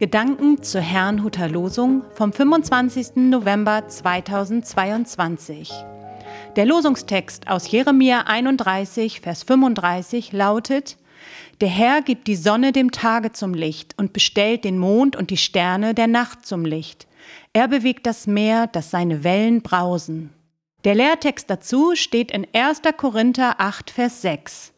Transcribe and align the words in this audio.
Gedanken 0.00 0.62
zur 0.62 0.80
Herrnhuter 0.80 1.46
Losung 1.46 2.04
vom 2.14 2.32
25. 2.32 3.16
November 3.16 3.86
2022. 3.86 5.70
Der 6.56 6.64
Losungstext 6.64 7.48
aus 7.48 7.70
Jeremia 7.70 8.22
31, 8.22 9.20
Vers 9.20 9.42
35 9.42 10.32
lautet: 10.32 10.96
Der 11.60 11.68
Herr 11.68 12.00
gibt 12.00 12.28
die 12.28 12.36
Sonne 12.36 12.72
dem 12.72 12.92
Tage 12.92 13.32
zum 13.32 13.52
Licht 13.52 13.92
und 13.98 14.14
bestellt 14.14 14.64
den 14.64 14.78
Mond 14.78 15.16
und 15.16 15.28
die 15.28 15.36
Sterne 15.36 15.92
der 15.92 16.06
Nacht 16.06 16.46
zum 16.46 16.64
Licht. 16.64 17.06
Er 17.52 17.68
bewegt 17.68 18.06
das 18.06 18.26
Meer, 18.26 18.68
dass 18.68 18.90
seine 18.90 19.22
Wellen 19.22 19.60
brausen. 19.60 20.30
Der 20.84 20.94
Lehrtext 20.94 21.50
dazu 21.50 21.94
steht 21.94 22.30
in 22.30 22.46
1. 22.54 22.80
Korinther 22.96 23.56
8, 23.58 23.90
Vers 23.90 24.22
6. 24.22 24.72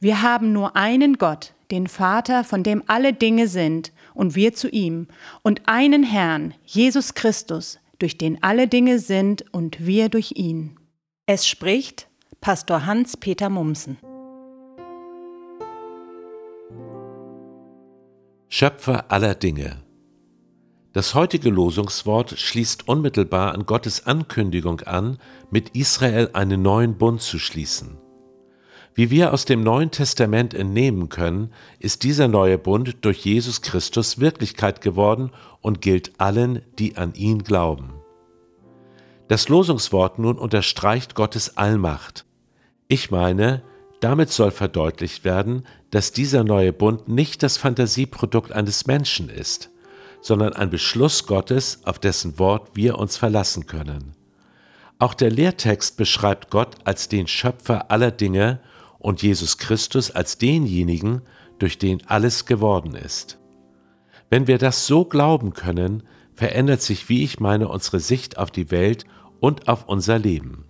Wir 0.00 0.22
haben 0.22 0.52
nur 0.52 0.74
einen 0.74 1.16
Gott, 1.18 1.54
den 1.70 1.86
Vater, 1.86 2.42
von 2.42 2.64
dem 2.64 2.82
alle 2.88 3.12
Dinge 3.12 3.46
sind, 3.46 3.92
und 4.14 4.34
wir 4.34 4.54
zu 4.54 4.68
ihm, 4.68 5.08
und 5.42 5.62
einen 5.66 6.02
Herrn, 6.02 6.54
Jesus 6.64 7.14
Christus, 7.14 7.78
durch 7.98 8.16
den 8.18 8.42
alle 8.42 8.68
Dinge 8.68 8.98
sind 8.98 9.44
und 9.52 9.86
wir 9.86 10.08
durch 10.08 10.32
ihn. 10.36 10.78
Es 11.26 11.46
spricht 11.46 12.08
Pastor 12.40 12.86
Hans-Peter 12.86 13.48
Mumsen. 13.48 13.98
Schöpfer 18.48 19.10
aller 19.10 19.34
Dinge. 19.34 19.82
Das 20.92 21.14
heutige 21.14 21.50
Losungswort 21.50 22.38
schließt 22.38 22.86
unmittelbar 22.86 23.52
an 23.52 23.66
Gottes 23.66 24.06
Ankündigung 24.06 24.82
an, 24.82 25.18
mit 25.50 25.70
Israel 25.70 26.30
einen 26.34 26.62
neuen 26.62 26.96
Bund 26.96 27.20
zu 27.20 27.40
schließen. 27.40 27.98
Wie 28.94 29.10
wir 29.10 29.32
aus 29.32 29.44
dem 29.44 29.62
Neuen 29.62 29.90
Testament 29.90 30.54
entnehmen 30.54 31.08
können, 31.08 31.52
ist 31.80 32.04
dieser 32.04 32.28
neue 32.28 32.58
Bund 32.58 32.98
durch 33.00 33.24
Jesus 33.24 33.60
Christus 33.60 34.20
Wirklichkeit 34.20 34.80
geworden 34.80 35.32
und 35.60 35.80
gilt 35.80 36.12
allen, 36.18 36.62
die 36.78 36.96
an 36.96 37.12
ihn 37.14 37.42
glauben. 37.42 37.92
Das 39.26 39.48
Losungswort 39.48 40.20
nun 40.20 40.38
unterstreicht 40.38 41.16
Gottes 41.16 41.56
Allmacht. 41.56 42.24
Ich 42.86 43.10
meine, 43.10 43.62
damit 43.98 44.30
soll 44.30 44.52
verdeutlicht 44.52 45.24
werden, 45.24 45.66
dass 45.90 46.12
dieser 46.12 46.44
neue 46.44 46.72
Bund 46.72 47.08
nicht 47.08 47.42
das 47.42 47.56
Fantasieprodukt 47.56 48.52
eines 48.52 48.86
Menschen 48.86 49.28
ist, 49.28 49.70
sondern 50.20 50.52
ein 50.52 50.70
Beschluss 50.70 51.26
Gottes, 51.26 51.80
auf 51.84 51.98
dessen 51.98 52.38
Wort 52.38 52.70
wir 52.74 52.98
uns 52.98 53.16
verlassen 53.16 53.66
können. 53.66 54.14
Auch 55.00 55.14
der 55.14 55.30
Lehrtext 55.30 55.96
beschreibt 55.96 56.50
Gott 56.50 56.76
als 56.84 57.08
den 57.08 57.26
Schöpfer 57.26 57.90
aller 57.90 58.12
Dinge 58.12 58.60
und 59.04 59.20
Jesus 59.20 59.58
Christus 59.58 60.10
als 60.10 60.38
denjenigen, 60.38 61.20
durch 61.58 61.76
den 61.76 62.06
alles 62.06 62.46
geworden 62.46 62.94
ist. 62.94 63.38
Wenn 64.30 64.46
wir 64.46 64.56
das 64.56 64.86
so 64.86 65.04
glauben 65.04 65.52
können, 65.52 66.04
verändert 66.32 66.80
sich, 66.80 67.10
wie 67.10 67.22
ich 67.22 67.38
meine, 67.38 67.68
unsere 67.68 68.00
Sicht 68.00 68.38
auf 68.38 68.50
die 68.50 68.70
Welt 68.70 69.04
und 69.40 69.68
auf 69.68 69.88
unser 69.88 70.18
Leben. 70.18 70.64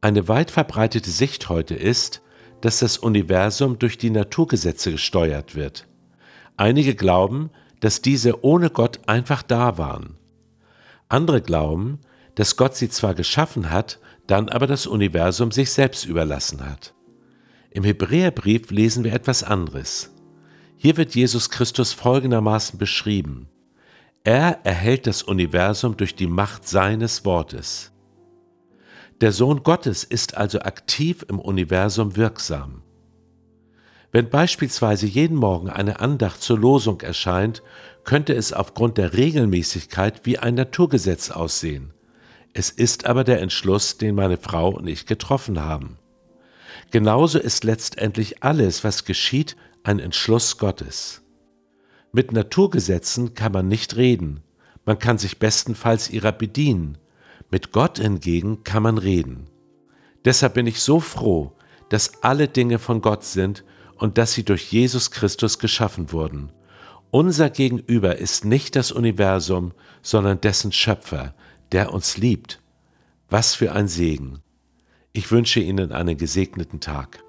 Eine 0.00 0.26
weit 0.26 0.50
verbreitete 0.50 1.10
Sicht 1.10 1.48
heute 1.48 1.76
ist, 1.76 2.22
dass 2.60 2.80
das 2.80 2.98
Universum 2.98 3.78
durch 3.78 3.98
die 3.98 4.10
Naturgesetze 4.10 4.90
gesteuert 4.90 5.54
wird. 5.54 5.86
Einige 6.56 6.96
glauben, 6.96 7.50
dass 7.78 8.02
diese 8.02 8.44
ohne 8.44 8.68
Gott 8.68 8.98
einfach 9.06 9.44
da 9.44 9.78
waren. 9.78 10.16
Andere 11.08 11.40
glauben, 11.40 12.00
dass 12.34 12.56
Gott 12.56 12.74
sie 12.74 12.88
zwar 12.88 13.14
geschaffen 13.14 13.70
hat, 13.70 14.00
dann 14.26 14.48
aber 14.48 14.66
das 14.66 14.88
Universum 14.88 15.52
sich 15.52 15.70
selbst 15.70 16.04
überlassen 16.04 16.68
hat. 16.68 16.94
Im 17.70 17.84
Hebräerbrief 17.84 18.70
lesen 18.70 19.04
wir 19.04 19.12
etwas 19.12 19.42
anderes. 19.42 20.10
Hier 20.76 20.96
wird 20.96 21.14
Jesus 21.14 21.50
Christus 21.50 21.92
folgendermaßen 21.92 22.78
beschrieben. 22.78 23.48
Er 24.24 24.60
erhält 24.64 25.06
das 25.06 25.22
Universum 25.22 25.96
durch 25.96 26.14
die 26.14 26.26
Macht 26.26 26.66
seines 26.66 27.24
Wortes. 27.24 27.92
Der 29.20 29.32
Sohn 29.32 29.62
Gottes 29.62 30.04
ist 30.04 30.36
also 30.36 30.60
aktiv 30.60 31.24
im 31.28 31.40
Universum 31.40 32.16
wirksam. 32.16 32.82
Wenn 34.12 34.30
beispielsweise 34.30 35.06
jeden 35.06 35.36
Morgen 35.36 35.68
eine 35.68 36.00
Andacht 36.00 36.40
zur 36.40 36.58
Losung 36.58 37.00
erscheint, 37.02 37.62
könnte 38.04 38.32
es 38.34 38.52
aufgrund 38.52 38.96
der 38.96 39.12
Regelmäßigkeit 39.12 40.24
wie 40.24 40.38
ein 40.38 40.54
Naturgesetz 40.54 41.30
aussehen. 41.30 41.92
Es 42.54 42.70
ist 42.70 43.04
aber 43.06 43.24
der 43.24 43.42
Entschluss, 43.42 43.98
den 43.98 44.14
meine 44.14 44.38
Frau 44.38 44.70
und 44.70 44.86
ich 44.86 45.04
getroffen 45.04 45.60
haben. 45.60 45.98
Genauso 46.90 47.38
ist 47.38 47.64
letztendlich 47.64 48.42
alles, 48.42 48.82
was 48.84 49.04
geschieht, 49.04 49.56
ein 49.82 49.98
Entschluss 49.98 50.58
Gottes. 50.58 51.22
Mit 52.12 52.32
Naturgesetzen 52.32 53.34
kann 53.34 53.52
man 53.52 53.68
nicht 53.68 53.96
reden, 53.96 54.42
man 54.86 54.98
kann 54.98 55.18
sich 55.18 55.38
bestenfalls 55.38 56.08
ihrer 56.08 56.32
bedienen, 56.32 56.96
mit 57.50 57.72
Gott 57.72 57.98
hingegen 57.98 58.64
kann 58.64 58.82
man 58.82 58.96
reden. 58.96 59.50
Deshalb 60.24 60.54
bin 60.54 60.66
ich 60.66 60.80
so 60.80 61.00
froh, 61.00 61.52
dass 61.90 62.22
alle 62.22 62.48
Dinge 62.48 62.78
von 62.78 63.02
Gott 63.02 63.24
sind 63.24 63.64
und 63.96 64.16
dass 64.16 64.32
sie 64.32 64.44
durch 64.44 64.72
Jesus 64.72 65.10
Christus 65.10 65.58
geschaffen 65.58 66.12
wurden. 66.12 66.52
Unser 67.10 67.50
Gegenüber 67.50 68.16
ist 68.16 68.44
nicht 68.44 68.76
das 68.76 68.92
Universum, 68.92 69.72
sondern 70.02 70.40
dessen 70.40 70.72
Schöpfer, 70.72 71.34
der 71.72 71.92
uns 71.92 72.16
liebt. 72.16 72.60
Was 73.30 73.54
für 73.54 73.72
ein 73.72 73.88
Segen. 73.88 74.40
Ich 75.18 75.32
wünsche 75.32 75.58
Ihnen 75.58 75.90
einen 75.90 76.16
gesegneten 76.16 76.78
Tag. 76.78 77.24